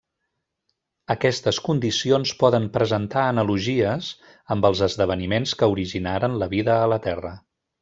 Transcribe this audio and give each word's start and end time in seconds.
Aquestes 1.15 1.59
condicions 1.67 2.31
poden 2.39 2.65
presentar 2.79 3.27
analogies 3.33 4.09
amb 4.57 4.67
els 4.71 4.83
esdeveniments 4.89 5.55
que 5.61 5.71
originaren 5.77 6.39
la 6.45 6.49
vida 6.57 6.81
a 6.81 6.91
la 6.97 7.01
Terra. 7.09 7.37